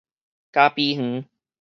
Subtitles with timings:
[0.51, 1.25] 咖啡園